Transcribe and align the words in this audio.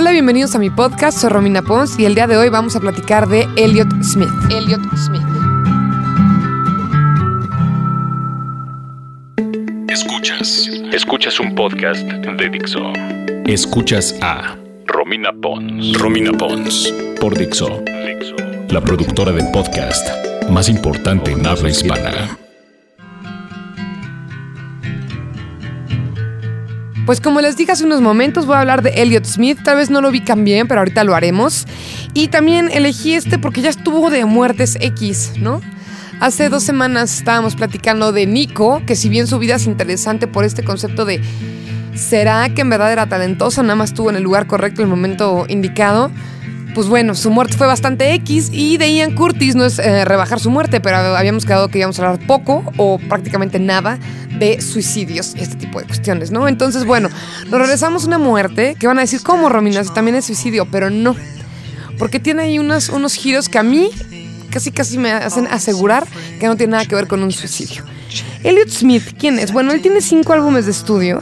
Hola, 0.00 0.12
bienvenidos 0.12 0.54
a 0.54 0.58
mi 0.58 0.70
podcast, 0.70 1.18
soy 1.18 1.28
Romina 1.28 1.60
Pons 1.60 1.98
y 1.98 2.06
el 2.06 2.14
día 2.14 2.26
de 2.26 2.38
hoy 2.38 2.48
vamos 2.48 2.74
a 2.74 2.80
platicar 2.80 3.28
de 3.28 3.46
Elliot 3.56 3.86
Smith. 4.02 4.30
Elliot 4.48 4.80
Smith. 4.96 5.20
Escuchas. 9.90 10.70
Escuchas 10.90 11.38
un 11.38 11.54
podcast 11.54 12.02
de 12.02 12.48
Dixo. 12.48 12.94
Escuchas 13.44 14.18
a 14.22 14.56
Romina 14.86 15.34
Pons. 15.34 15.92
Romina 15.98 16.32
Pons. 16.32 16.94
Por 17.20 17.36
Dixo. 17.36 17.82
Dixo. 18.06 18.36
La 18.70 18.80
productora 18.80 19.32
de 19.32 19.44
podcast 19.52 20.08
más 20.48 20.70
importante 20.70 21.32
en 21.32 21.46
habla 21.46 21.68
hispana. 21.68 22.39
Pues 27.10 27.20
como 27.20 27.40
les 27.40 27.56
dije 27.56 27.72
hace 27.72 27.84
unos 27.84 28.00
momentos, 28.00 28.46
voy 28.46 28.54
a 28.54 28.60
hablar 28.60 28.82
de 28.82 28.90
Elliot 29.02 29.24
Smith. 29.24 29.58
Tal 29.64 29.78
vez 29.78 29.90
no 29.90 30.00
lo 30.00 30.12
vi 30.12 30.22
bien, 30.36 30.68
pero 30.68 30.78
ahorita 30.78 31.02
lo 31.02 31.16
haremos. 31.16 31.66
Y 32.14 32.28
también 32.28 32.70
elegí 32.72 33.14
este 33.14 33.36
porque 33.36 33.62
ya 33.62 33.70
estuvo 33.70 34.10
de 34.10 34.24
muertes 34.26 34.78
X, 34.80 35.32
¿no? 35.36 35.60
Hace 36.20 36.48
dos 36.48 36.62
semanas 36.62 37.18
estábamos 37.18 37.56
platicando 37.56 38.12
de 38.12 38.26
Nico, 38.26 38.80
que 38.86 38.94
si 38.94 39.08
bien 39.08 39.26
su 39.26 39.40
vida 39.40 39.56
es 39.56 39.66
interesante 39.66 40.28
por 40.28 40.44
este 40.44 40.62
concepto 40.62 41.04
de 41.04 41.20
¿será 41.96 42.48
que 42.50 42.60
en 42.60 42.70
verdad 42.70 42.92
era 42.92 43.08
talentoso? 43.08 43.60
Nada 43.64 43.74
más 43.74 43.90
estuvo 43.90 44.10
en 44.10 44.14
el 44.14 44.22
lugar 44.22 44.46
correcto 44.46 44.80
el 44.80 44.86
momento 44.86 45.46
indicado 45.48 46.12
pues 46.74 46.88
bueno, 46.88 47.14
su 47.14 47.30
muerte 47.30 47.56
fue 47.56 47.66
bastante 47.66 48.14
X 48.14 48.50
y 48.52 48.76
de 48.76 48.94
Ian 48.94 49.14
Curtis 49.14 49.54
no 49.56 49.64
es 49.64 49.78
eh, 49.78 50.04
rebajar 50.04 50.40
su 50.40 50.50
muerte, 50.50 50.80
pero 50.80 50.96
habíamos 50.96 51.44
quedado 51.44 51.68
que 51.68 51.78
íbamos 51.78 51.98
a 51.98 52.06
hablar 52.06 52.26
poco 52.26 52.64
o 52.76 52.98
prácticamente 52.98 53.58
nada 53.58 53.98
de 54.38 54.60
suicidios 54.60 55.34
y 55.36 55.40
este 55.40 55.56
tipo 55.56 55.80
de 55.80 55.86
cuestiones, 55.86 56.30
¿no? 56.30 56.48
Entonces, 56.48 56.84
bueno, 56.84 57.08
nos 57.48 57.60
regresamos 57.60 58.04
a 58.04 58.06
una 58.06 58.18
muerte 58.18 58.76
que 58.78 58.86
van 58.86 58.98
a 58.98 59.02
decir, 59.02 59.22
¿cómo, 59.22 59.48
Romina? 59.48 59.82
Si 59.84 59.92
también 59.92 60.16
es 60.16 60.26
suicidio, 60.26 60.66
pero 60.70 60.90
no. 60.90 61.16
Porque 61.98 62.20
tiene 62.20 62.42
ahí 62.42 62.58
unos, 62.58 62.88
unos 62.88 63.14
giros 63.14 63.48
que 63.48 63.58
a 63.58 63.62
mí 63.62 63.90
casi 64.50 64.70
casi 64.72 64.98
me 64.98 65.12
hacen 65.12 65.46
asegurar 65.46 66.06
que 66.38 66.46
no 66.46 66.56
tiene 66.56 66.72
nada 66.72 66.84
que 66.84 66.94
ver 66.94 67.06
con 67.06 67.22
un 67.22 67.32
suicidio. 67.32 67.84
Elliot 68.42 68.68
Smith, 68.68 69.14
¿quién 69.18 69.38
es? 69.38 69.52
Bueno, 69.52 69.72
él 69.72 69.82
tiene 69.82 70.00
cinco 70.00 70.32
álbumes 70.32 70.64
de 70.64 70.72
estudio 70.72 71.20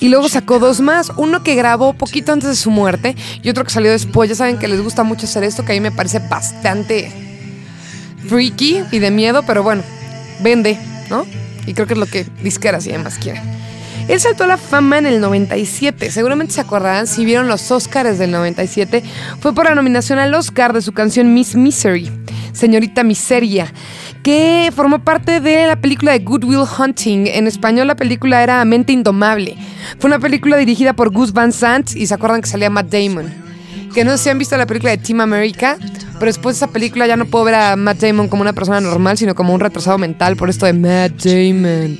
y 0.00 0.08
luego 0.08 0.28
sacó 0.28 0.58
dos 0.58 0.80
más. 0.80 1.12
Uno 1.16 1.42
que 1.42 1.54
grabó 1.54 1.94
poquito 1.94 2.32
antes 2.32 2.48
de 2.48 2.56
su 2.56 2.70
muerte 2.70 3.16
y 3.42 3.48
otro 3.48 3.64
que 3.64 3.70
salió 3.70 3.90
después. 3.90 4.28
Ya 4.28 4.36
saben 4.36 4.58
que 4.58 4.68
les 4.68 4.80
gusta 4.80 5.02
mucho 5.02 5.26
hacer 5.26 5.44
esto, 5.44 5.64
que 5.64 5.72
a 5.72 5.74
mí 5.74 5.80
me 5.80 5.92
parece 5.92 6.18
bastante 6.18 7.12
freaky 8.28 8.82
y 8.90 8.98
de 8.98 9.10
miedo, 9.10 9.42
pero 9.46 9.62
bueno, 9.62 9.82
vende, 10.40 10.78
¿no? 11.10 11.24
Y 11.66 11.74
creo 11.74 11.86
que 11.86 11.94
es 11.94 11.98
lo 11.98 12.06
que 12.06 12.26
disqueras 12.42 12.86
y 12.86 12.92
demás 12.92 13.18
quieren. 13.18 13.42
Él 14.08 14.20
saltó 14.20 14.44
a 14.44 14.46
la 14.46 14.56
fama 14.56 14.98
en 14.98 15.06
el 15.06 15.20
97. 15.20 16.12
Seguramente 16.12 16.54
se 16.54 16.60
acordarán 16.60 17.08
si 17.08 17.24
vieron 17.24 17.48
los 17.48 17.70
Oscars 17.72 18.18
del 18.18 18.30
97. 18.30 19.02
Fue 19.40 19.52
por 19.52 19.64
la 19.64 19.74
nominación 19.74 20.20
al 20.20 20.32
Oscar 20.34 20.72
de 20.72 20.80
su 20.80 20.92
canción 20.92 21.34
Miss 21.34 21.56
Misery, 21.56 22.12
Señorita 22.52 23.02
Miseria 23.02 23.72
que 24.26 24.72
formó 24.74 24.98
parte 24.98 25.38
de 25.38 25.68
la 25.68 25.76
película 25.76 26.10
de 26.10 26.18
Good 26.18 26.42
Will 26.42 26.64
Hunting. 26.76 27.28
En 27.28 27.46
español 27.46 27.86
la 27.86 27.94
película 27.94 28.42
era 28.42 28.64
Mente 28.64 28.92
Indomable. 28.92 29.56
Fue 29.98 30.08
una 30.08 30.18
película 30.18 30.56
dirigida 30.56 30.92
por 30.92 31.12
Gus 31.12 31.32
Van 31.32 31.52
Sant 31.52 31.94
y 31.94 32.06
se 32.06 32.14
acuerdan 32.14 32.40
que 32.40 32.48
salía 32.48 32.70
Matt 32.70 32.90
Damon. 32.90 33.32
Que 33.94 34.04
no 34.04 34.12
sé 34.12 34.24
si 34.24 34.30
han 34.30 34.38
visto 34.38 34.56
la 34.56 34.66
película 34.66 34.90
de 34.90 34.98
Team 34.98 35.20
America, 35.20 35.78
pero 36.14 36.26
después 36.26 36.58
de 36.58 36.64
esa 36.64 36.72
película 36.72 37.06
ya 37.06 37.16
no 37.16 37.26
puedo 37.26 37.44
ver 37.44 37.54
a 37.54 37.76
Matt 37.76 37.98
Damon 37.98 38.28
como 38.28 38.42
una 38.42 38.52
persona 38.52 38.80
normal, 38.80 39.16
sino 39.16 39.34
como 39.34 39.54
un 39.54 39.60
retrasado 39.60 39.96
mental 39.98 40.36
por 40.36 40.50
esto 40.50 40.66
de 40.66 40.72
Matt 40.72 41.22
Damon. 41.24 41.98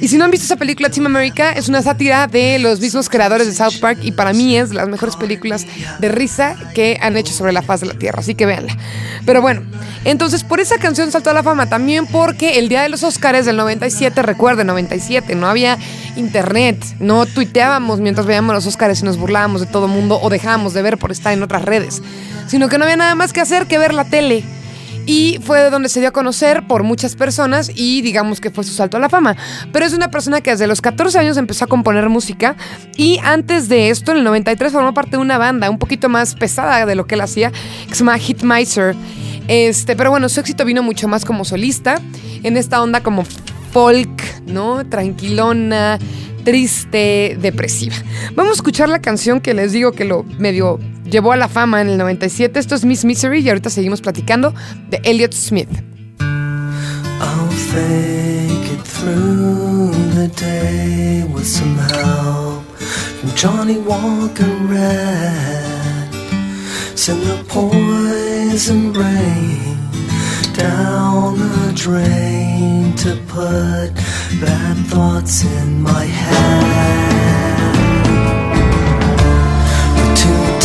Y 0.00 0.08
si 0.08 0.16
no 0.16 0.24
han 0.24 0.30
visto 0.30 0.46
esa 0.46 0.56
película, 0.56 0.88
Team 0.88 1.06
America 1.06 1.52
es 1.52 1.68
una 1.68 1.82
sátira 1.82 2.26
de 2.26 2.58
los 2.58 2.80
mismos 2.80 3.10
creadores 3.10 3.46
de 3.46 3.52
South 3.52 3.80
Park 3.80 3.98
y 4.02 4.12
para 4.12 4.32
mí 4.32 4.56
es 4.56 4.70
de 4.70 4.76
las 4.76 4.88
mejores 4.88 5.14
películas 5.16 5.66
de 5.98 6.08
risa 6.08 6.56
que 6.74 6.98
han 7.02 7.16
hecho 7.18 7.34
sobre 7.34 7.52
la 7.52 7.60
faz 7.60 7.80
de 7.80 7.86
la 7.86 7.94
Tierra, 7.94 8.20
así 8.20 8.34
que 8.34 8.46
véanla. 8.46 8.76
Pero 9.26 9.42
bueno, 9.42 9.62
entonces 10.04 10.42
por 10.42 10.58
esa 10.58 10.78
canción 10.78 11.12
saltó 11.12 11.30
a 11.30 11.34
la 11.34 11.42
fama, 11.42 11.68
también 11.68 12.06
porque 12.06 12.58
el 12.58 12.70
día 12.70 12.82
de 12.82 12.88
los 12.88 13.02
Oscars 13.02 13.44
del 13.44 13.58
97, 13.58 14.22
recuerden, 14.22 14.68
97, 14.68 15.34
no 15.34 15.46
había 15.46 15.76
internet, 16.16 16.82
no 16.98 17.26
tuiteábamos 17.26 18.00
mientras 18.00 18.26
veíamos 18.26 18.54
los 18.54 18.66
Oscars 18.66 19.02
y 19.02 19.04
nos 19.04 19.18
burlábamos 19.18 19.60
de 19.60 19.66
todo 19.66 19.86
mundo 19.86 20.18
o 20.22 20.30
dejábamos 20.30 20.72
de 20.72 20.80
ver 20.80 20.96
por 20.96 21.12
estar 21.12 21.34
en 21.34 21.42
otras 21.42 21.62
redes, 21.62 22.00
sino 22.46 22.70
que 22.70 22.78
no 22.78 22.84
había 22.84 22.96
nada 22.96 23.14
más 23.14 23.34
que 23.34 23.42
hacer 23.42 23.66
que 23.66 23.76
ver 23.76 23.92
la 23.92 24.04
tele 24.04 24.44
y 25.06 25.38
fue 25.42 25.60
de 25.60 25.70
donde 25.70 25.88
se 25.88 26.00
dio 26.00 26.10
a 26.10 26.12
conocer 26.12 26.66
por 26.66 26.82
muchas 26.82 27.16
personas 27.16 27.70
y 27.74 28.02
digamos 28.02 28.40
que 28.40 28.50
fue 28.50 28.64
su 28.64 28.72
salto 28.72 28.96
a 28.96 29.00
la 29.00 29.08
fama. 29.08 29.36
Pero 29.72 29.84
es 29.84 29.92
una 29.92 30.10
persona 30.10 30.40
que 30.40 30.50
desde 30.50 30.66
los 30.66 30.80
14 30.80 31.18
años 31.18 31.36
empezó 31.36 31.64
a 31.64 31.68
componer 31.68 32.08
música 32.08 32.56
y 32.96 33.18
antes 33.22 33.68
de 33.68 33.90
esto, 33.90 34.12
en 34.12 34.18
el 34.18 34.24
93, 34.24 34.72
formó 34.72 34.94
parte 34.94 35.12
de 35.12 35.18
una 35.18 35.38
banda 35.38 35.70
un 35.70 35.78
poquito 35.78 36.08
más 36.08 36.34
pesada 36.34 36.86
de 36.86 36.94
lo 36.94 37.06
que 37.06 37.14
él 37.14 37.20
hacía, 37.20 37.50
que 37.88 37.94
se 37.94 38.04
llama. 38.04 38.18
Este, 39.48 39.96
pero 39.96 40.10
bueno, 40.10 40.28
su 40.28 40.40
éxito 40.40 40.64
vino 40.64 40.82
mucho 40.82 41.08
más 41.08 41.24
como 41.24 41.44
solista, 41.44 42.00
en 42.42 42.56
esta 42.56 42.80
onda 42.82 43.02
como 43.02 43.24
folk, 43.72 44.42
¿no? 44.46 44.86
Tranquilona, 44.86 45.98
triste, 46.44 47.36
depresiva. 47.40 47.96
Vamos 48.34 48.52
a 48.52 48.54
escuchar 48.54 48.88
la 48.88 49.00
canción 49.00 49.40
que 49.40 49.54
les 49.54 49.72
digo 49.72 49.92
que 49.92 50.04
lo 50.04 50.24
medio 50.38 50.78
llevó 51.10 51.32
a 51.32 51.36
la 51.36 51.48
fama 51.48 51.80
en 51.80 51.90
el 51.90 51.98
97. 51.98 52.58
Esto 52.58 52.74
es 52.74 52.84
Miss 52.84 53.04
Misery 53.04 53.40
y 53.40 53.48
ahorita 53.48 53.68
seguimos 53.68 54.00
platicando 54.00 54.54
de 54.88 55.00
Elliot 55.04 55.32
Smith. 55.32 55.68
I'll 56.20 57.50
fake 57.50 58.72
it 58.72 58.82
through 58.84 59.92
the 60.14 60.28
day 60.36 61.24
with 61.32 61.46
some 61.46 61.76
help 61.76 62.64
from 63.18 63.30
Johnny 63.34 63.78
Walker 63.78 64.46
Red. 64.68 66.08
Send 66.94 67.22
the 67.22 67.44
poison 67.48 68.92
rain 68.92 69.76
down 70.54 71.38
the 71.38 71.72
drain 71.74 72.94
to 72.96 73.16
put 73.26 73.94
bad 74.40 74.76
thoughts 74.86 75.44
in 75.44 75.82
my 75.82 76.04
head. 76.04 77.49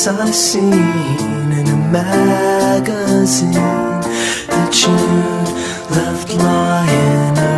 place 0.00 0.06
I've 0.06 0.34
seen 0.34 0.72
in 0.72 1.66
a 1.68 1.76
magazine 1.92 3.52
That 3.52 4.72
you 4.82 4.96
left 5.94 6.32
lying 6.34 7.49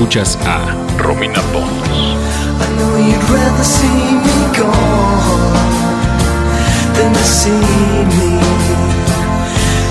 Escuchas 0.00 0.38
a 0.46 0.74
Romina 0.96 1.42
Pons. 1.52 2.16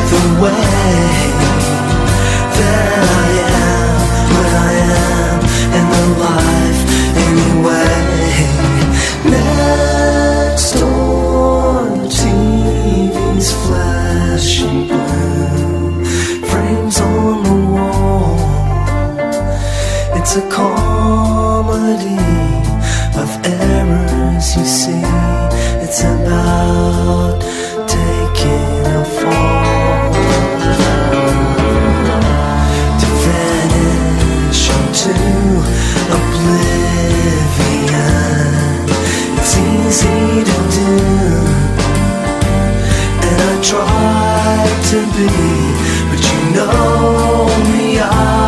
The 0.10 0.42
way 0.42 0.52
that 2.58 2.90
I 2.98 3.54
am 3.54 3.59
It's 20.32 20.38
a 20.38 20.48
comedy 20.48 22.22
of 23.18 23.30
errors, 23.44 24.56
you 24.56 24.64
see. 24.64 25.02
It's 25.82 26.02
about 26.04 27.42
taking 27.88 28.86
a 28.86 29.04
fall 29.18 30.14
to 33.00 33.08
vanish 33.26 34.70
into 34.70 35.18
oblivion. 36.14 36.70
It's 39.40 39.54
easy 39.58 40.46
to 40.46 40.58
do, 40.78 40.94
and 43.26 43.38
I 43.50 43.54
try 43.64 44.62
to 44.92 45.00
be, 45.18 45.32
but 46.12 46.22
you 46.30 46.40
know 46.54 47.50
me. 47.74 47.98
I 47.98 48.39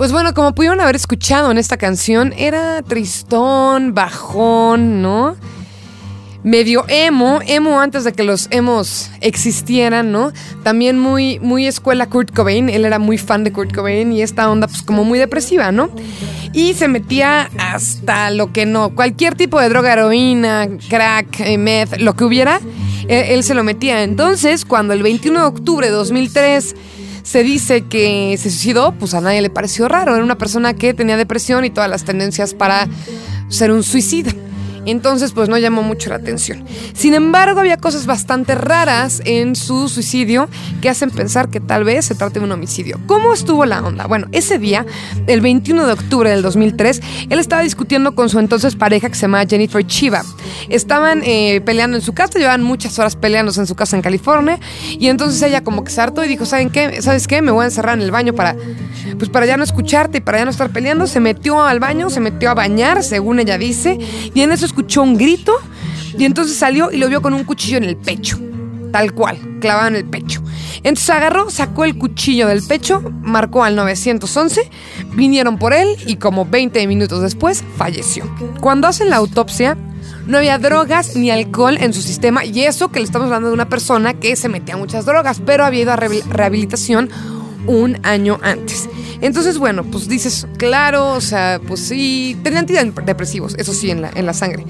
Pues 0.00 0.12
bueno, 0.12 0.32
como 0.32 0.54
pudieron 0.54 0.80
haber 0.80 0.96
escuchado 0.96 1.50
en 1.50 1.58
esta 1.58 1.76
canción, 1.76 2.32
era 2.38 2.80
tristón, 2.80 3.92
bajón, 3.92 5.02
¿no? 5.02 5.36
Medio 6.42 6.86
emo, 6.88 7.40
emo 7.46 7.80
antes 7.80 8.04
de 8.04 8.14
que 8.14 8.22
los 8.22 8.48
emos 8.50 9.10
existieran, 9.20 10.10
¿no? 10.10 10.32
También 10.62 10.98
muy, 10.98 11.38
muy 11.40 11.66
escuela 11.66 12.06
Kurt 12.06 12.34
Cobain, 12.34 12.70
él 12.70 12.86
era 12.86 12.98
muy 12.98 13.18
fan 13.18 13.44
de 13.44 13.52
Kurt 13.52 13.74
Cobain 13.74 14.10
y 14.10 14.22
esta 14.22 14.50
onda 14.50 14.66
pues 14.68 14.80
como 14.80 15.04
muy 15.04 15.18
depresiva, 15.18 15.70
¿no? 15.70 15.90
Y 16.54 16.72
se 16.72 16.88
metía 16.88 17.50
hasta 17.58 18.30
lo 18.30 18.54
que 18.54 18.64
no, 18.64 18.94
cualquier 18.94 19.34
tipo 19.34 19.60
de 19.60 19.68
droga, 19.68 19.92
heroína, 19.92 20.66
crack, 20.88 21.40
eh, 21.40 21.58
meth, 21.58 21.98
lo 21.98 22.14
que 22.14 22.24
hubiera, 22.24 22.58
él, 23.10 23.42
se 23.42 23.54
lo 23.54 23.64
metía. 23.64 24.02
Entonces, 24.02 24.64
cuando 24.64 24.94
el 24.94 25.02
21 25.02 25.40
de 25.40 25.46
octubre 25.46 25.86
de 25.88 25.92
2003 25.92 26.74
se 27.22 27.42
dice 27.42 27.82
que 27.82 28.36
se 28.38 28.50
suicidó, 28.50 28.92
pues 28.92 29.14
a 29.14 29.20
nadie 29.20 29.42
le 29.42 29.50
pareció 29.50 29.88
raro. 29.88 30.14
Era 30.14 30.24
una 30.24 30.38
persona 30.38 30.74
que 30.74 30.94
tenía 30.94 31.16
depresión 31.16 31.64
y 31.64 31.70
todas 31.70 31.90
las 31.90 32.04
tendencias 32.04 32.54
para 32.54 32.88
ser 33.48 33.72
un 33.72 33.82
suicida. 33.82 34.32
Entonces, 34.86 35.32
pues 35.32 35.48
no 35.48 35.58
llamó 35.58 35.82
mucho 35.82 36.10
la 36.10 36.16
atención. 36.16 36.64
Sin 36.94 37.14
embargo, 37.14 37.60
había 37.60 37.76
cosas 37.76 38.06
bastante 38.06 38.54
raras 38.54 39.22
en 39.24 39.56
su 39.56 39.88
suicidio 39.88 40.48
que 40.80 40.88
hacen 40.88 41.10
pensar 41.10 41.48
que 41.48 41.60
tal 41.60 41.84
vez 41.84 42.06
se 42.06 42.14
trate 42.14 42.38
de 42.38 42.44
un 42.44 42.52
homicidio. 42.52 42.98
¿Cómo 43.06 43.32
estuvo 43.32 43.64
la 43.66 43.82
onda? 43.82 44.06
Bueno, 44.06 44.26
ese 44.32 44.58
día, 44.58 44.86
el 45.26 45.40
21 45.40 45.86
de 45.86 45.92
octubre 45.92 46.30
del 46.30 46.42
2003, 46.42 47.00
él 47.28 47.38
estaba 47.38 47.62
discutiendo 47.62 48.14
con 48.14 48.28
su 48.28 48.38
entonces 48.38 48.76
pareja 48.76 49.08
que 49.08 49.14
se 49.14 49.22
llama 49.22 49.44
Jennifer 49.46 49.86
Chiva. 49.86 50.22
Estaban 50.68 51.22
eh, 51.24 51.60
peleando 51.64 51.96
en 51.96 52.02
su 52.02 52.12
casa, 52.12 52.38
llevaban 52.38 52.62
muchas 52.62 52.98
horas 52.98 53.16
peleándose 53.16 53.60
en 53.60 53.66
su 53.66 53.74
casa 53.74 53.96
en 53.96 54.02
California, 54.02 54.58
y 54.90 55.08
entonces 55.08 55.40
ella 55.42 55.62
como 55.62 55.84
que 55.84 55.90
se 55.90 56.00
hartó 56.00 56.24
y 56.24 56.28
dijo, 56.28 56.46
¿saben 56.46 56.70
qué? 56.70 57.02
¿Sabes 57.02 57.26
qué? 57.26 57.42
Me 57.42 57.50
voy 57.50 57.62
a 57.62 57.66
encerrar 57.66 57.96
en 57.96 58.02
el 58.02 58.10
baño 58.10 58.34
para, 58.34 58.56
pues 59.18 59.30
para 59.30 59.46
ya 59.46 59.56
no 59.56 59.64
escucharte 59.64 60.18
y 60.18 60.20
para 60.20 60.38
ya 60.38 60.44
no 60.44 60.50
estar 60.50 60.70
peleando. 60.70 61.06
Se 61.06 61.20
metió 61.20 61.62
al 61.62 61.80
baño, 61.80 62.10
se 62.10 62.20
metió 62.20 62.50
a 62.50 62.54
bañar, 62.54 63.02
según 63.02 63.40
ella 63.40 63.58
dice, 63.58 63.98
y 64.34 64.40
en 64.40 64.52
eso 64.52 64.64
escuchó 64.70 65.02
un 65.02 65.16
grito 65.16 65.52
y 66.16 66.24
entonces 66.24 66.56
salió 66.56 66.90
y 66.90 66.96
lo 66.98 67.08
vio 67.08 67.20
con 67.22 67.34
un 67.34 67.44
cuchillo 67.44 67.76
en 67.78 67.84
el 67.84 67.96
pecho. 67.96 68.38
Tal 68.92 69.12
cual, 69.14 69.38
clavado 69.60 69.86
en 69.88 69.96
el 69.96 70.04
pecho. 70.04 70.42
Entonces 70.82 71.10
agarró, 71.10 71.48
sacó 71.50 71.84
el 71.84 71.96
cuchillo 71.96 72.48
del 72.48 72.62
pecho, 72.62 73.00
marcó 73.22 73.62
al 73.62 73.76
911, 73.76 74.68
vinieron 75.14 75.58
por 75.58 75.72
él 75.72 75.88
y 76.06 76.16
como 76.16 76.44
20 76.44 76.84
minutos 76.88 77.22
después 77.22 77.62
falleció. 77.76 78.24
Cuando 78.60 78.88
hacen 78.88 79.10
la 79.10 79.16
autopsia, 79.16 79.76
no 80.26 80.38
había 80.38 80.58
drogas 80.58 81.14
ni 81.14 81.30
alcohol 81.30 81.76
en 81.80 81.92
su 81.92 82.02
sistema 82.02 82.44
y 82.44 82.62
eso 82.62 82.90
que 82.90 82.98
le 82.98 83.04
estamos 83.04 83.26
hablando 83.26 83.48
de 83.48 83.54
una 83.54 83.68
persona 83.68 84.14
que 84.14 84.34
se 84.34 84.48
metía 84.48 84.76
muchas 84.76 85.04
drogas, 85.06 85.40
pero 85.44 85.64
había 85.64 85.82
ido 85.82 85.92
a 85.92 85.96
rehabil- 85.96 86.24
rehabilitación 86.28 87.10
un 87.66 87.98
año 88.02 88.38
antes. 88.42 88.88
Entonces, 89.20 89.58
bueno, 89.58 89.84
pues 89.84 90.08
dices, 90.08 90.46
claro, 90.56 91.12
o 91.12 91.20
sea, 91.20 91.60
pues 91.66 91.80
sí, 91.80 92.36
tenía 92.42 92.60
antidepresivos, 92.60 93.54
eso 93.56 93.72
sí, 93.72 93.90
en 93.90 94.02
la, 94.02 94.10
en 94.14 94.26
la 94.26 94.32
sangre. 94.32 94.64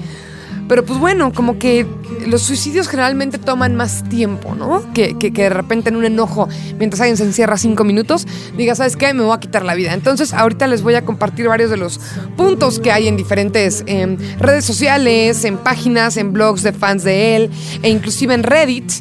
Pero 0.70 0.84
pues 0.84 1.00
bueno, 1.00 1.32
como 1.32 1.58
que 1.58 1.84
los 2.28 2.42
suicidios 2.42 2.86
generalmente 2.86 3.38
toman 3.38 3.74
más 3.74 4.08
tiempo, 4.08 4.54
¿no? 4.54 4.84
Que, 4.94 5.18
que, 5.18 5.32
de 5.32 5.50
repente 5.50 5.88
en 5.88 5.96
un 5.96 6.04
enojo, 6.04 6.48
mientras 6.78 7.00
alguien 7.00 7.16
se 7.16 7.24
encierra 7.24 7.58
cinco 7.58 7.82
minutos, 7.82 8.24
diga, 8.56 8.76
¿sabes 8.76 8.96
qué? 8.96 9.12
Me 9.12 9.24
voy 9.24 9.34
a 9.34 9.40
quitar 9.40 9.64
la 9.64 9.74
vida. 9.74 9.94
Entonces, 9.94 10.32
ahorita 10.32 10.68
les 10.68 10.82
voy 10.82 10.94
a 10.94 11.04
compartir 11.04 11.48
varios 11.48 11.70
de 11.70 11.76
los 11.76 11.98
puntos 12.36 12.78
que 12.78 12.92
hay 12.92 13.08
en 13.08 13.16
diferentes 13.16 13.82
em, 13.86 14.16
redes 14.38 14.64
sociales, 14.64 15.44
en 15.44 15.58
páginas, 15.58 16.16
en 16.16 16.32
blogs 16.32 16.62
de 16.62 16.72
fans 16.72 17.02
de 17.02 17.34
él, 17.34 17.50
e 17.82 17.90
inclusive 17.90 18.32
en 18.32 18.44
Reddit 18.44 18.92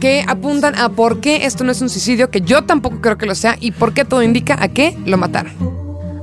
que 0.00 0.24
apuntan 0.26 0.74
a 0.76 0.90
por 0.90 1.20
qué 1.20 1.46
esto 1.46 1.64
no 1.64 1.72
es 1.72 1.80
un 1.80 1.88
suicidio, 1.88 2.30
que 2.30 2.40
yo 2.40 2.64
tampoco 2.64 3.00
creo 3.00 3.18
que 3.18 3.26
lo 3.26 3.34
sea, 3.34 3.56
y 3.60 3.72
por 3.72 3.94
qué 3.94 4.04
todo 4.04 4.22
indica 4.22 4.56
a 4.60 4.68
que 4.68 4.96
lo 5.06 5.16
mataron. 5.16 5.76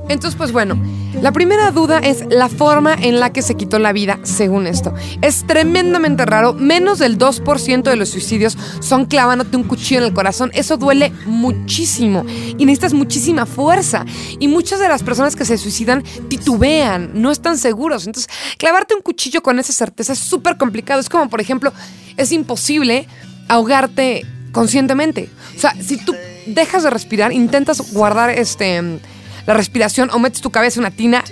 Entonces, 0.08 0.36
pues 0.36 0.52
bueno, 0.52 0.76
la 1.22 1.32
primera 1.32 1.70
duda 1.70 1.98
es 1.98 2.26
la 2.28 2.50
forma 2.50 2.94
en 2.94 3.20
la 3.20 3.32
que 3.32 3.40
se 3.40 3.54
quitó 3.54 3.78
la 3.78 3.92
vida, 3.92 4.18
según 4.22 4.66
esto. 4.66 4.92
Es 5.22 5.46
tremendamente 5.46 6.26
raro, 6.26 6.52
menos 6.52 6.98
del 6.98 7.16
2% 7.16 7.82
de 7.82 7.96
los 7.96 8.10
suicidios 8.10 8.58
son 8.80 9.06
clavándote 9.06 9.56
un 9.56 9.64
cuchillo 9.64 10.00
en 10.00 10.06
el 10.06 10.12
corazón. 10.12 10.50
Eso 10.52 10.76
duele 10.76 11.12
muchísimo 11.24 12.24
y 12.28 12.66
necesitas 12.66 12.92
muchísima 12.92 13.46
fuerza. 13.46 14.04
Y 14.38 14.48
muchas 14.48 14.80
de 14.80 14.88
las 14.88 15.02
personas 15.02 15.36
que 15.36 15.46
se 15.46 15.56
suicidan 15.56 16.02
titubean, 16.28 17.12
no 17.14 17.30
están 17.30 17.56
seguros. 17.56 18.06
Entonces, 18.06 18.30
clavarte 18.58 18.94
un 18.94 19.00
cuchillo 19.00 19.42
con 19.42 19.58
esa 19.58 19.72
certeza 19.72 20.12
es 20.12 20.18
súper 20.18 20.58
complicado. 20.58 21.00
Es 21.00 21.08
como, 21.08 21.30
por 21.30 21.40
ejemplo, 21.40 21.72
es 22.18 22.30
imposible 22.32 23.06
ahogarte 23.48 24.26
conscientemente. 24.52 25.28
O 25.56 25.60
sea, 25.60 25.74
si 25.80 25.96
tú 25.96 26.14
dejas 26.46 26.82
de 26.82 26.90
respirar, 26.90 27.32
intentas 27.32 27.92
guardar 27.92 28.30
este 28.30 29.00
la 29.46 29.54
respiración 29.54 30.10
o 30.12 30.18
metes 30.18 30.40
tu 30.40 30.50
cabeza 30.50 30.80
en 30.80 30.86
una 30.86 30.90
tina, 30.90 31.22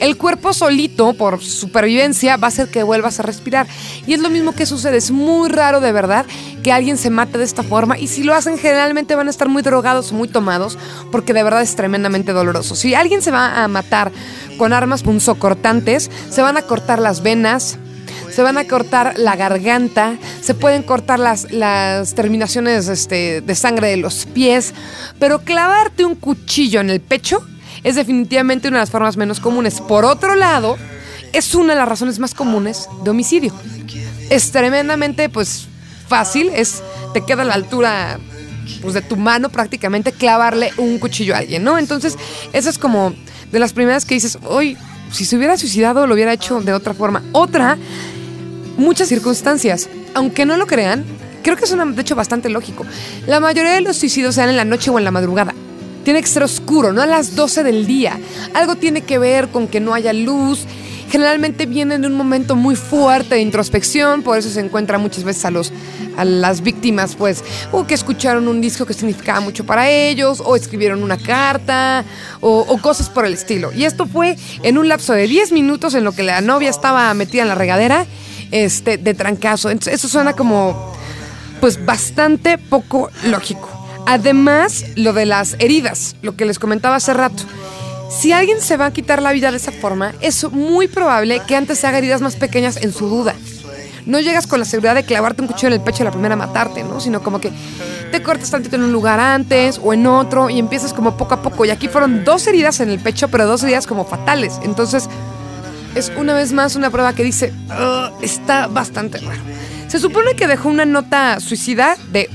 el 0.00 0.16
cuerpo 0.16 0.52
solito, 0.52 1.12
por 1.14 1.42
supervivencia, 1.42 2.36
va 2.36 2.46
a 2.46 2.48
hacer 2.48 2.68
que 2.68 2.84
vuelvas 2.84 3.18
a 3.18 3.24
respirar. 3.24 3.66
Y 4.06 4.14
es 4.14 4.20
lo 4.20 4.30
mismo 4.30 4.52
que 4.52 4.64
sucede. 4.64 4.96
Es 4.96 5.10
muy 5.10 5.48
raro 5.48 5.80
de 5.80 5.90
verdad 5.90 6.24
que 6.62 6.72
alguien 6.72 6.96
se 6.96 7.10
mate 7.10 7.36
de 7.36 7.44
esta 7.44 7.64
forma. 7.64 7.98
Y 7.98 8.06
si 8.06 8.22
lo 8.22 8.34
hacen, 8.34 8.58
generalmente 8.58 9.16
van 9.16 9.26
a 9.26 9.30
estar 9.30 9.48
muy 9.48 9.62
drogados 9.62 10.12
muy 10.12 10.28
tomados, 10.28 10.78
porque 11.10 11.32
de 11.32 11.42
verdad 11.42 11.62
es 11.62 11.74
tremendamente 11.74 12.32
doloroso. 12.32 12.76
Si 12.76 12.94
alguien 12.94 13.22
se 13.22 13.32
va 13.32 13.64
a 13.64 13.68
matar 13.68 14.12
con 14.56 14.72
armas 14.72 15.02
punzocortantes, 15.02 16.10
se 16.30 16.42
van 16.42 16.56
a 16.56 16.62
cortar 16.62 17.00
las 17.00 17.22
venas, 17.22 17.78
se 18.38 18.44
van 18.44 18.56
a 18.56 18.68
cortar 18.68 19.18
la 19.18 19.34
garganta, 19.34 20.16
se 20.40 20.54
pueden 20.54 20.84
cortar 20.84 21.18
las, 21.18 21.50
las 21.50 22.14
terminaciones 22.14 22.86
este, 22.86 23.40
de 23.40 23.54
sangre 23.56 23.88
de 23.88 23.96
los 23.96 24.26
pies, 24.26 24.74
pero 25.18 25.40
clavarte 25.40 26.04
un 26.04 26.14
cuchillo 26.14 26.80
en 26.80 26.88
el 26.88 27.00
pecho 27.00 27.44
es 27.82 27.96
definitivamente 27.96 28.68
una 28.68 28.76
de 28.76 28.82
las 28.82 28.90
formas 28.90 29.16
menos 29.16 29.40
comunes. 29.40 29.80
Por 29.80 30.04
otro 30.04 30.36
lado, 30.36 30.78
es 31.32 31.52
una 31.56 31.72
de 31.72 31.80
las 31.80 31.88
razones 31.88 32.20
más 32.20 32.32
comunes 32.32 32.88
de 33.02 33.10
homicidio. 33.10 33.52
Es 34.30 34.52
tremendamente, 34.52 35.28
pues, 35.28 35.66
fácil, 36.06 36.52
es, 36.54 36.80
te 37.14 37.24
queda 37.24 37.42
a 37.42 37.44
la 37.44 37.54
altura 37.54 38.20
pues, 38.82 38.94
de 38.94 39.00
tu 39.00 39.16
mano 39.16 39.48
prácticamente 39.48 40.12
clavarle 40.12 40.70
un 40.76 41.00
cuchillo 41.00 41.34
a 41.34 41.38
alguien, 41.38 41.64
¿no? 41.64 41.76
Entonces, 41.76 42.16
eso 42.52 42.70
es 42.70 42.78
como 42.78 43.14
de 43.50 43.58
las 43.58 43.72
primeras 43.72 44.04
que 44.04 44.14
dices, 44.14 44.38
hoy, 44.44 44.76
si 45.10 45.24
se 45.24 45.36
hubiera 45.36 45.56
suicidado, 45.56 46.06
lo 46.06 46.14
hubiera 46.14 46.32
hecho 46.32 46.60
de 46.60 46.72
otra 46.72 46.94
forma. 46.94 47.24
Otra, 47.32 47.76
muchas 48.78 49.08
circunstancias. 49.08 49.88
Aunque 50.14 50.46
no 50.46 50.56
lo 50.56 50.66
crean, 50.66 51.04
creo 51.42 51.56
que 51.56 51.64
es 51.64 51.76
de 51.76 52.00
hecho 52.00 52.16
bastante 52.16 52.48
lógico. 52.48 52.86
La 53.26 53.40
mayoría 53.40 53.72
de 53.72 53.82
los 53.82 53.96
suicidios 53.96 54.34
se 54.34 54.40
dan 54.40 54.50
en 54.50 54.56
la 54.56 54.64
noche 54.64 54.90
o 54.90 54.98
en 54.98 55.04
la 55.04 55.10
madrugada. 55.10 55.54
Tiene 56.04 56.22
que 56.22 56.28
ser 56.28 56.42
oscuro, 56.42 56.92
no 56.92 57.02
a 57.02 57.06
las 57.06 57.34
12 57.34 57.64
del 57.64 57.86
día. 57.86 58.18
Algo 58.54 58.76
tiene 58.76 59.02
que 59.02 59.18
ver 59.18 59.48
con 59.48 59.68
que 59.68 59.80
no 59.80 59.92
haya 59.92 60.14
luz. 60.14 60.64
Generalmente 61.10 61.66
vienen 61.66 62.02
de 62.02 62.06
un 62.06 62.14
momento 62.14 62.54
muy 62.54 62.76
fuerte 62.76 63.34
de 63.36 63.40
introspección, 63.40 64.22
por 64.22 64.36
eso 64.36 64.50
se 64.50 64.60
encuentra 64.60 64.98
muchas 64.98 65.24
veces 65.24 65.42
a, 65.46 65.50
los, 65.50 65.72
a 66.18 66.24
las 66.26 66.60
víctimas, 66.60 67.14
pues, 67.16 67.42
o 67.72 67.86
que 67.86 67.94
escucharon 67.94 68.46
un 68.46 68.60
disco 68.60 68.84
que 68.84 68.92
significaba 68.92 69.40
mucho 69.40 69.64
para 69.64 69.88
ellos, 69.88 70.42
o 70.44 70.54
escribieron 70.54 71.02
una 71.02 71.16
carta, 71.16 72.04
o, 72.40 72.58
o 72.60 72.78
cosas 72.82 73.08
por 73.08 73.24
el 73.24 73.32
estilo. 73.32 73.72
Y 73.72 73.84
esto 73.84 74.06
fue 74.06 74.36
en 74.62 74.76
un 74.76 74.88
lapso 74.88 75.14
de 75.14 75.26
10 75.26 75.52
minutos 75.52 75.94
en 75.94 76.04
lo 76.04 76.12
que 76.12 76.22
la 76.22 76.42
novia 76.42 76.68
estaba 76.68 77.12
metida 77.14 77.40
en 77.40 77.48
la 77.48 77.54
regadera, 77.54 78.06
este, 78.50 78.96
de 78.98 79.14
trancazo. 79.14 79.70
Entonces, 79.70 79.94
eso 79.94 80.08
suena 80.08 80.34
como, 80.34 80.92
pues, 81.60 81.84
bastante 81.84 82.58
poco 82.58 83.10
lógico. 83.24 83.68
Además, 84.06 84.84
lo 84.96 85.12
de 85.12 85.26
las 85.26 85.56
heridas, 85.58 86.16
lo 86.22 86.34
que 86.34 86.46
les 86.46 86.58
comentaba 86.58 86.96
hace 86.96 87.12
rato. 87.12 87.42
Si 88.08 88.32
alguien 88.32 88.62
se 88.62 88.78
va 88.78 88.86
a 88.86 88.92
quitar 88.92 89.20
la 89.20 89.32
vida 89.32 89.50
de 89.50 89.58
esa 89.58 89.70
forma, 89.70 90.14
es 90.20 90.50
muy 90.50 90.88
probable 90.88 91.42
que 91.46 91.54
antes 91.54 91.78
se 91.78 91.86
haga 91.86 91.98
heridas 91.98 92.22
más 92.22 92.36
pequeñas 92.36 92.78
en 92.78 92.92
su 92.92 93.06
duda. 93.06 93.34
No 94.06 94.18
llegas 94.20 94.46
con 94.46 94.58
la 94.58 94.64
seguridad 94.64 94.94
de 94.94 95.04
clavarte 95.04 95.42
un 95.42 95.48
cuchillo 95.48 95.68
en 95.68 95.74
el 95.74 95.80
pecho 95.82 96.02
y 96.02 96.04
la 96.04 96.10
primera 96.10 96.32
a 96.32 96.38
matarte, 96.38 96.82
¿no? 96.82 96.98
Sino 96.98 97.22
como 97.22 97.38
que 97.38 97.52
te 98.10 98.22
cortas 98.22 98.50
tantito 98.50 98.76
en 98.76 98.84
un 98.84 98.92
lugar 98.92 99.20
antes 99.20 99.78
o 99.84 99.92
en 99.92 100.06
otro 100.06 100.48
y 100.48 100.58
empiezas 100.58 100.94
como 100.94 101.18
poco 101.18 101.34
a 101.34 101.42
poco. 101.42 101.66
Y 101.66 101.70
aquí 101.70 101.88
fueron 101.88 102.24
dos 102.24 102.46
heridas 102.46 102.80
en 102.80 102.88
el 102.88 102.98
pecho, 102.98 103.28
pero 103.28 103.46
dos 103.46 103.62
heridas 103.62 103.86
como 103.86 104.06
fatales. 104.06 104.58
Entonces, 104.62 105.10
es 105.98 106.12
una 106.16 106.34
vez 106.34 106.52
más 106.52 106.76
una 106.76 106.90
prueba 106.90 107.12
que 107.12 107.24
dice, 107.24 107.52
"Ugh, 107.68 108.12
está 108.22 108.66
bastante 108.68 109.18
raro. 109.18 109.40
Se 109.88 109.98
supone 109.98 110.34
que 110.34 110.46
dejó 110.46 110.68
una 110.68 110.84
nota 110.84 111.40
suicida 111.40 111.96
de 112.12 112.28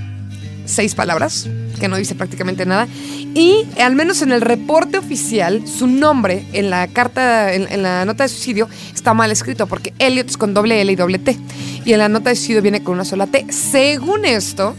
seis 0.66 0.96
palabras, 0.96 1.48
que 1.80 1.88
no 1.88 1.98
dice 1.98 2.16
prácticamente 2.16 2.66
nada. 2.66 2.88
Y 3.36 3.66
al 3.80 3.96
menos 3.96 4.22
en 4.22 4.32
el 4.32 4.42
reporte 4.42 4.98
oficial, 4.98 5.68
su 5.68 5.88
nombre 5.88 6.46
en 6.54 6.70
la 6.70 6.88
carta, 6.88 7.54
en 7.54 7.84
la 7.84 8.06
nota 8.06 8.24
de 8.24 8.30
suicidio, 8.30 8.70
está 8.94 9.14
mal 9.14 9.32
escrito, 9.32 9.68
porque 9.68 9.94
Elliot 10.00 10.30
es 10.30 10.38
con 10.38 10.54
doble 10.54 10.82
L 10.82 10.92
y 10.92 10.96
doble 10.96 11.20
T. 11.20 11.38
Y 11.86 11.94
en 11.94 12.00
la 12.00 12.10
nota 12.10 12.30
de 12.30 12.36
suicidio 12.36 12.62
viene 12.62 12.84
con 12.84 12.96
una 12.96 13.06
sola 13.06 13.28
T. 13.28 13.46
Según 13.50 14.26
esto, 14.26 14.76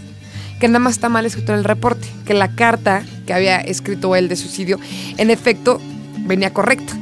que 0.61 0.69
nada 0.69 0.79
más 0.79 0.95
está 0.95 1.09
mal 1.09 1.27
escrito 1.27 1.53
en 1.53 1.59
el 1.59 1.65
reporte, 1.65 2.07
que 2.25 2.35
la 2.35 2.55
carta 2.55 3.03
que 3.27 3.35
había 3.35 3.61
escrito 3.61 4.15
él 4.17 4.29
de 4.29 4.37
suicidio, 4.37 4.79
en 5.17 5.31
efecto, 5.31 5.81
venía 6.27 6.53
correcta. 6.53 6.95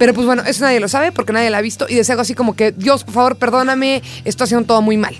Pero 0.00 0.14
pues 0.14 0.26
bueno, 0.26 0.42
eso 0.46 0.64
nadie 0.64 0.80
lo 0.80 0.88
sabe 0.88 1.12
porque 1.12 1.34
nadie 1.34 1.50
la 1.50 1.58
ha 1.58 1.60
visto 1.60 1.84
y 1.86 1.94
deseo 1.94 2.14
algo 2.14 2.22
así 2.22 2.32
como 2.32 2.56
que, 2.56 2.72
Dios, 2.72 3.04
por 3.04 3.12
favor, 3.12 3.36
perdóname, 3.36 4.02
estoy 4.24 4.46
haciendo 4.46 4.66
todo 4.66 4.80
muy 4.80 4.96
mal. 4.96 5.14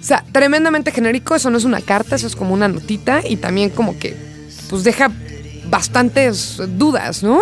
O 0.00 0.04
sea, 0.04 0.24
tremendamente 0.30 0.92
genérico, 0.92 1.34
eso 1.34 1.50
no 1.50 1.58
es 1.58 1.64
una 1.64 1.80
carta, 1.80 2.14
eso 2.14 2.28
es 2.28 2.36
como 2.36 2.54
una 2.54 2.68
notita 2.68 3.20
y 3.28 3.34
también 3.34 3.70
como 3.70 3.98
que, 3.98 4.16
pues 4.70 4.84
deja 4.84 5.10
bastantes 5.70 6.62
dudas, 6.78 7.24
¿no? 7.24 7.40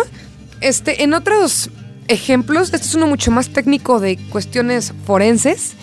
Este, 0.59 1.03
en 1.03 1.13
otros 1.13 1.69
ejemplos, 2.07 2.73
este 2.73 2.87
es 2.87 2.95
uno 2.95 3.05
mucho 3.05 3.29
más 3.29 3.49
técnico 3.49 3.99
de 3.99 4.17
cuestiones 4.31 4.91
forenses, 5.05 5.73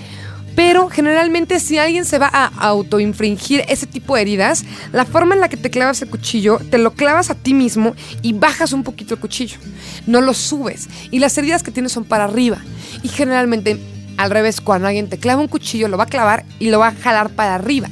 pero 0.54 0.88
generalmente 0.88 1.60
si 1.60 1.78
alguien 1.78 2.04
se 2.04 2.18
va 2.18 2.28
a 2.32 2.46
autoinfringir 2.46 3.64
ese 3.68 3.86
tipo 3.86 4.14
de 4.14 4.22
heridas, 4.22 4.64
la 4.92 5.04
forma 5.04 5.34
en 5.34 5.40
la 5.40 5.48
que 5.48 5.56
te 5.56 5.70
clavas 5.70 6.02
el 6.02 6.10
cuchillo, 6.10 6.58
te 6.70 6.78
lo 6.78 6.92
clavas 6.92 7.30
a 7.30 7.34
ti 7.34 7.54
mismo 7.54 7.94
y 8.20 8.32
bajas 8.32 8.72
un 8.72 8.82
poquito 8.82 9.14
el 9.14 9.20
cuchillo. 9.20 9.58
No 10.06 10.20
lo 10.20 10.34
subes. 10.34 10.88
Y 11.10 11.18
las 11.20 11.36
heridas 11.38 11.62
que 11.62 11.70
tienes 11.70 11.92
son 11.92 12.04
para 12.04 12.24
arriba. 12.24 12.58
Y 13.02 13.08
generalmente, 13.08 13.78
al 14.16 14.30
revés, 14.30 14.60
cuando 14.60 14.88
alguien 14.88 15.08
te 15.08 15.18
clava 15.18 15.40
un 15.40 15.48
cuchillo, 15.48 15.88
lo 15.88 15.96
va 15.96 16.04
a 16.04 16.08
clavar 16.08 16.44
y 16.58 16.70
lo 16.70 16.78
va 16.78 16.88
a 16.88 16.94
jalar 16.94 17.30
para 17.30 17.54
arriba, 17.54 17.88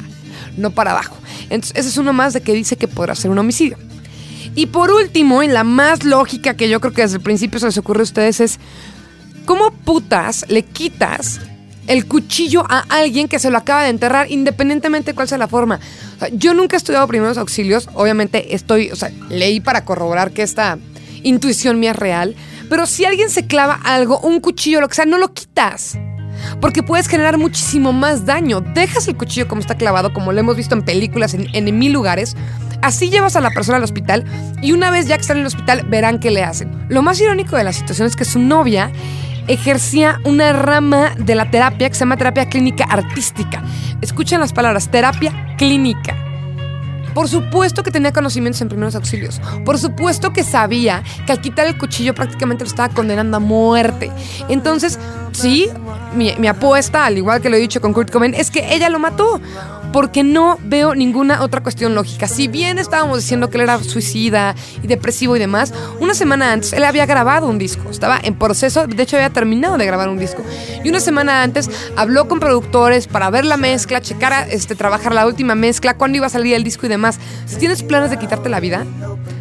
no 0.56 0.70
para 0.70 0.92
abajo. 0.92 1.16
Entonces, 1.48 1.76
ese 1.76 1.88
es 1.88 1.96
uno 1.96 2.12
más 2.12 2.32
de 2.34 2.42
que 2.42 2.52
dice 2.52 2.76
que 2.76 2.88
podrá 2.88 3.14
ser 3.14 3.30
un 3.30 3.38
homicidio. 3.38 3.78
Y 4.54 4.66
por 4.66 4.90
último, 4.90 5.42
y 5.42 5.48
la 5.48 5.64
más 5.64 6.04
lógica 6.04 6.54
que 6.54 6.68
yo 6.68 6.80
creo 6.80 6.92
que 6.92 7.02
desde 7.02 7.16
el 7.16 7.22
principio 7.22 7.58
se 7.60 7.66
les 7.66 7.78
ocurre 7.78 8.00
a 8.00 8.02
ustedes 8.02 8.40
es, 8.40 8.58
¿cómo 9.46 9.70
putas 9.70 10.44
le 10.48 10.62
quitas 10.62 11.40
el 11.90 12.06
cuchillo 12.06 12.64
a 12.68 12.84
alguien 12.88 13.26
que 13.26 13.40
se 13.40 13.50
lo 13.50 13.58
acaba 13.58 13.82
de 13.82 13.90
enterrar, 13.90 14.30
independientemente 14.30 15.10
de 15.10 15.14
cuál 15.16 15.26
sea 15.26 15.38
la 15.38 15.48
forma? 15.48 15.80
Yo 16.32 16.54
nunca 16.54 16.76
he 16.76 16.78
estudiado 16.78 17.06
primeros 17.08 17.36
auxilios, 17.36 17.88
obviamente 17.94 18.54
estoy, 18.54 18.92
o 18.92 18.96
sea, 18.96 19.10
leí 19.28 19.58
para 19.58 19.84
corroborar 19.84 20.30
que 20.30 20.42
esta 20.42 20.78
intuición 21.24 21.80
mía 21.80 21.90
es 21.90 21.96
real, 21.96 22.36
pero 22.68 22.86
si 22.86 23.04
alguien 23.04 23.28
se 23.28 23.48
clava 23.48 23.80
algo, 23.82 24.20
un 24.20 24.38
cuchillo, 24.38 24.80
lo 24.80 24.88
que 24.88 24.94
sea, 24.94 25.04
no 25.04 25.18
lo 25.18 25.34
quitas. 25.34 25.98
Porque 26.60 26.84
puedes 26.84 27.08
generar 27.08 27.36
muchísimo 27.36 27.92
más 27.92 28.24
daño. 28.24 28.60
Dejas 28.60 29.08
el 29.08 29.16
cuchillo 29.16 29.48
como 29.48 29.60
está 29.60 29.76
clavado, 29.76 30.12
como 30.14 30.32
lo 30.32 30.40
hemos 30.40 30.56
visto 30.56 30.74
en 30.74 30.82
películas, 30.82 31.34
en, 31.34 31.48
en 31.52 31.76
mil 31.76 31.92
lugares. 31.92 32.36
Así 32.82 33.10
llevas 33.10 33.36
a 33.36 33.40
la 33.40 33.50
persona 33.50 33.76
al 33.76 33.84
hospital 33.84 34.24
y 34.62 34.72
una 34.72 34.90
vez 34.90 35.06
ya 35.06 35.16
que 35.16 35.22
están 35.22 35.38
en 35.38 35.42
el 35.42 35.48
hospital 35.48 35.84
verán 35.88 36.20
qué 36.20 36.30
le 36.30 36.44
hacen. 36.44 36.86
Lo 36.88 37.02
más 37.02 37.20
irónico 37.20 37.56
de 37.56 37.64
la 37.64 37.72
situación 37.72 38.06
es 38.06 38.16
que 38.16 38.24
su 38.24 38.38
novia 38.38 38.90
ejercía 39.48 40.20
una 40.24 40.52
rama 40.52 41.14
de 41.18 41.34
la 41.34 41.50
terapia 41.50 41.88
que 41.88 41.94
se 41.94 42.00
llama 42.00 42.16
terapia 42.16 42.48
clínica 42.48 42.84
artística. 42.84 43.62
Escuchen 44.00 44.40
las 44.40 44.52
palabras, 44.52 44.90
terapia 44.90 45.54
clínica. 45.56 46.16
Por 47.14 47.28
supuesto 47.28 47.82
que 47.82 47.90
tenía 47.90 48.12
conocimientos 48.12 48.60
en 48.62 48.68
primeros 48.68 48.94
auxilios. 48.94 49.40
Por 49.64 49.78
supuesto 49.78 50.32
que 50.32 50.44
sabía 50.44 51.02
que 51.26 51.32
al 51.32 51.40
quitar 51.40 51.66
el 51.66 51.76
cuchillo 51.76 52.14
prácticamente 52.14 52.64
lo 52.64 52.68
estaba 52.68 52.92
condenando 52.92 53.36
a 53.36 53.40
muerte. 53.40 54.12
Entonces, 54.48 54.98
sí, 55.32 55.68
mi, 56.14 56.46
apuesta, 56.46 57.04
al 57.06 57.18
igual 57.18 57.40
que 57.40 57.50
lo 57.50 57.56
he 57.56 57.60
dicho 57.60 57.80
con 57.80 57.92
Kurt 57.92 58.10
Cobain, 58.10 58.34
es 58.34 58.50
que 58.50 58.74
ella 58.74 58.88
lo 58.88 58.98
mató. 58.98 59.40
Porque 59.92 60.22
no 60.22 60.58
veo 60.62 60.94
ninguna 60.94 61.42
otra 61.42 61.62
cuestión 61.62 61.94
lógica. 61.94 62.28
Si 62.28 62.48
bien 62.48 62.78
estábamos 62.78 63.18
diciendo 63.18 63.50
que 63.50 63.58
él 63.58 63.62
era 63.64 63.82
suicida 63.82 64.54
y 64.82 64.86
depresivo 64.86 65.36
y 65.36 65.38
demás, 65.38 65.72
una 65.98 66.14
semana 66.14 66.52
antes 66.52 66.72
él 66.72 66.84
había 66.84 67.06
grabado 67.06 67.46
un 67.48 67.58
disco. 67.58 67.90
Estaba 67.90 68.18
en 68.22 68.34
proceso, 68.34 68.86
de 68.86 69.02
hecho 69.02 69.16
había 69.16 69.30
terminado 69.30 69.78
de 69.78 69.86
grabar 69.86 70.08
un 70.08 70.18
disco. 70.18 70.42
Y 70.84 70.88
una 70.88 71.00
semana 71.00 71.42
antes 71.42 71.70
habló 71.96 72.28
con 72.28 72.40
productores 72.40 73.06
para 73.06 73.30
ver 73.30 73.44
la 73.44 73.56
mezcla, 73.56 74.00
checar, 74.00 74.32
a, 74.32 74.42
este, 74.42 74.74
trabajar 74.74 75.14
la 75.14 75.26
última 75.26 75.54
mezcla, 75.54 75.96
cuándo 75.96 76.16
iba 76.16 76.26
a 76.26 76.30
salir 76.30 76.54
el 76.54 76.64
disco 76.64 76.86
y 76.86 76.88
demás. 76.88 77.18
Si 77.46 77.56
tienes 77.56 77.82
planes 77.82 78.10
de 78.10 78.18
quitarte 78.18 78.48
la 78.48 78.60
vida, 78.60 78.86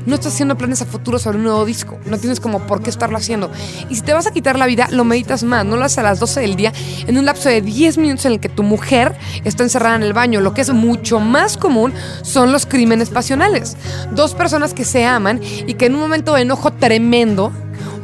no 0.06 0.16
estás 0.16 0.34
haciendo 0.34 0.58
planes 0.58 0.82
a 0.82 0.86
futuro 0.86 1.20
sobre 1.20 1.38
un 1.38 1.44
nuevo 1.44 1.66
disco. 1.66 2.00
No 2.06 2.18
tienes 2.18 2.40
como 2.40 2.66
por 2.66 2.82
qué 2.82 2.90
estarlo 2.90 3.18
haciendo. 3.18 3.52
Y 3.90 3.96
si 3.96 4.02
te 4.02 4.14
vas 4.14 4.28
a 4.28 4.32
quitar 4.32 4.58
la 4.58 4.66
vida, 4.66 4.88
lo 4.92 5.04
meditas 5.04 5.44
más. 5.44 5.66
No 5.66 5.76
lo 5.78 5.86
haces 5.86 6.00
a 6.00 6.04
las 6.04 6.20
12 6.20 6.42
del 6.42 6.56
día 6.56 6.74
en 7.08 7.18
un 7.18 7.26
lapso 7.26 7.50
de 7.50 7.62
10 7.62 7.98
minutos 7.98 8.26
en 8.26 8.34
el 8.34 8.40
que 8.40 8.50
tu 8.50 8.64
mujer 8.64 9.16
está 9.44 9.64
encerrada 9.64 9.96
en 9.96 10.04
el 10.04 10.14
baño. 10.14 10.42
Lo 10.42 10.54
que 10.54 10.62
es 10.62 10.72
mucho 10.74 11.20
más 11.20 11.58
común 11.58 11.94
son 12.22 12.52
los 12.52 12.66
crímenes 12.66 13.10
pasionales. 13.10 13.78
Dos 14.12 14.34
personas 14.34 14.74
que 14.74 14.86
se 14.86 15.06
aman 15.06 15.42
y 15.68 15.74
que 15.76 15.88
en 15.88 15.96
un 15.96 16.02
momento 16.02 16.34
de 16.34 16.42
enojo 16.42 16.72
tremendo 16.72 17.52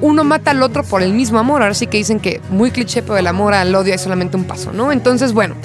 uno 0.02 0.24
mata 0.24 0.52
al 0.52 0.62
otro 0.62 0.84
por 0.84 1.02
el 1.02 1.14
mismo 1.14 1.40
amor. 1.40 1.62
Ahora 1.62 1.74
sí 1.74 1.88
que 1.88 1.98
dicen 1.98 2.20
que 2.20 2.42
muy 2.50 2.72
cliché, 2.72 3.02
pero 3.02 3.18
el 3.18 3.28
amor 3.28 3.54
al 3.54 3.74
odio 3.74 3.94
es 3.94 4.02
solamente 4.02 4.38
un 4.38 4.44
paso, 4.44 4.72
¿no? 4.74 4.92
Entonces, 4.92 5.34
bueno, 5.34 5.56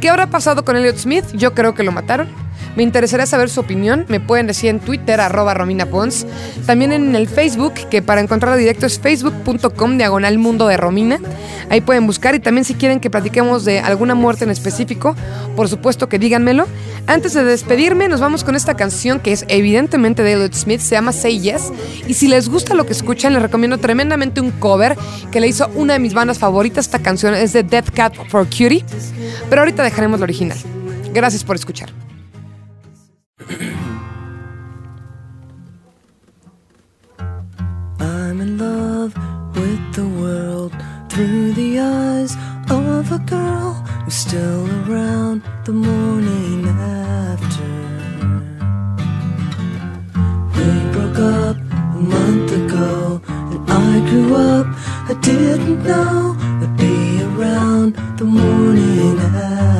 ¿qué 0.00 0.08
habrá 0.08 0.28
pasado 0.28 0.64
con 0.64 0.76
Elliot 0.76 0.96
Smith? 0.96 1.24
Yo 1.34 1.54
creo 1.54 1.74
que 1.74 1.82
lo 1.82 1.92
mataron. 1.92 2.43
Me 2.76 2.82
interesaría 2.82 3.26
saber 3.26 3.48
su 3.48 3.60
opinión. 3.60 4.04
Me 4.08 4.20
pueden 4.20 4.46
decir 4.46 4.70
en 4.70 4.80
Twitter, 4.80 5.20
arroba 5.20 5.54
Romina 5.54 5.86
Pons. 5.86 6.26
También 6.66 6.92
en 6.92 7.14
el 7.14 7.28
Facebook, 7.28 7.74
que 7.90 8.02
para 8.02 8.20
encontrarlo 8.20 8.56
directo 8.56 8.86
es 8.86 8.98
facebook.com 8.98 9.96
diagonal 9.96 10.38
mundo 10.38 10.66
de 10.66 10.76
Romina. 10.76 11.20
Ahí 11.70 11.80
pueden 11.80 12.06
buscar 12.06 12.34
y 12.34 12.40
también 12.40 12.64
si 12.64 12.74
quieren 12.74 13.00
que 13.00 13.10
platiquemos 13.10 13.64
de 13.64 13.80
alguna 13.80 14.14
muerte 14.14 14.44
en 14.44 14.50
específico, 14.50 15.14
por 15.56 15.68
supuesto 15.68 16.08
que 16.08 16.18
díganmelo. 16.18 16.66
Antes 17.06 17.34
de 17.34 17.44
despedirme, 17.44 18.08
nos 18.08 18.20
vamos 18.20 18.44
con 18.44 18.56
esta 18.56 18.74
canción 18.74 19.20
que 19.20 19.32
es 19.32 19.44
evidentemente 19.48 20.22
de 20.22 20.32
Elliot 20.34 20.54
Smith, 20.54 20.80
se 20.80 20.94
llama 20.94 21.12
Say 21.12 21.40
Yes. 21.40 21.72
Y 22.06 22.14
si 22.14 22.28
les 22.28 22.48
gusta 22.48 22.74
lo 22.74 22.86
que 22.86 22.92
escuchan, 22.92 23.34
les 23.34 23.42
recomiendo 23.42 23.78
tremendamente 23.78 24.40
un 24.40 24.50
cover 24.52 24.96
que 25.30 25.40
le 25.40 25.48
hizo 25.48 25.68
una 25.74 25.94
de 25.94 25.98
mis 25.98 26.14
bandas 26.14 26.38
favoritas. 26.38 26.86
Esta 26.86 26.98
canción 26.98 27.34
es 27.34 27.52
de 27.52 27.62
Death 27.62 27.90
Cat 27.90 28.14
for 28.28 28.46
Cutie. 28.46 28.84
Pero 29.48 29.62
ahorita 29.62 29.82
dejaremos 29.82 30.20
la 30.20 30.24
original. 30.24 30.58
Gracias 31.12 31.44
por 31.44 31.56
escuchar. 31.56 31.90
Through 41.14 41.52
the 41.52 41.78
eyes 41.78 42.36
of 42.70 43.12
a 43.12 43.20
girl 43.20 43.74
who's 44.04 44.14
still 44.14 44.66
around 44.82 45.42
the 45.64 45.72
morning 45.72 46.66
after. 46.66 47.70
We 50.56 50.92
broke 50.92 51.20
up 51.20 51.56
a 51.98 52.00
month 52.14 52.50
ago, 52.50 53.22
and 53.28 53.70
I 53.70 54.10
grew 54.10 54.34
up. 54.34 54.66
I 55.08 55.14
didn't 55.20 55.84
know 55.84 56.34
I'd 56.62 56.76
be 56.76 57.22
around 57.22 57.94
the 58.18 58.24
morning 58.24 59.16
after. 59.20 59.73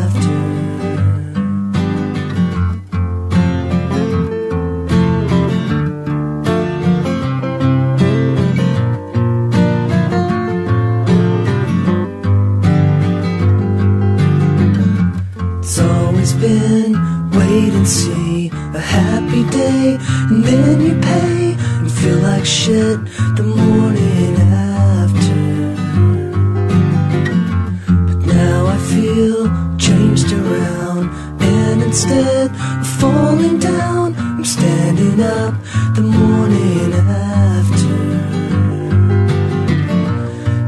Around, 30.33 31.11
and 31.41 31.83
instead 31.83 32.51
of 32.51 32.87
falling 33.01 33.59
down, 33.59 34.15
I'm 34.17 34.45
standing 34.45 35.21
up 35.21 35.55
the 35.95 36.03
morning 36.03 36.93
after. 36.93 37.95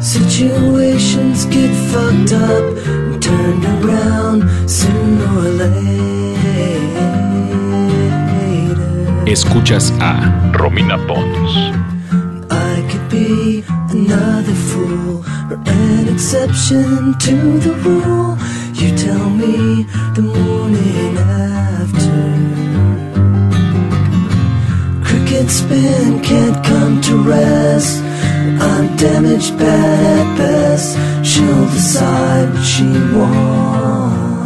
Situations 0.01 1.45
get 1.47 1.73
fucked 1.91 2.33
up 2.33 2.65
and 2.87 3.23
turned 3.23 3.65
around 3.65 4.39
sooner 4.69 5.31
or 5.39 5.51
later. 5.61 5.87
Escuchas 9.27 9.91
a 10.01 10.13
Romina 10.59 10.97
Pons. 11.09 11.53
I 12.51 12.87
could 12.91 13.09
be 13.11 13.65
another 13.91 14.55
fool 14.55 15.25
or 15.51 15.59
an 15.67 16.09
exception 16.09 17.15
to 17.19 17.35
the 17.59 17.75
rule. 17.85 18.37
You 18.79 18.95
tell 18.95 19.31
me 19.31 19.85
the 20.15 20.21
morning 20.21 21.17
after. 21.17 22.19
Cricket 25.03 25.51
spin 25.51 26.21
can't 26.23 26.63
come 26.63 27.01
to 27.01 27.17
rest. 27.23 28.03
I'm 28.61 28.95
damaged 28.97 29.59
bad 29.59 30.17
at 30.17 30.37
best. 30.37 30.95
She'll 31.27 31.65
decide 31.71 32.53
what 32.53 32.65
she 32.65 32.85
wants. 33.17 34.37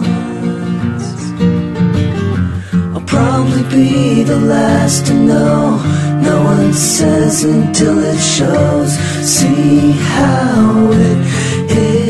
I'll 2.94 3.06
probably 3.06 3.64
be 3.64 4.22
the 4.22 4.38
last 4.38 5.06
to 5.06 5.14
know. 5.14 5.76
No 6.22 6.44
one 6.44 6.72
says 6.72 7.42
until 7.42 7.99
it 7.99 8.20
shows. 8.20 8.96
See 9.26 9.90
how 9.90 10.92
it 10.92 11.18
is. 11.72 12.10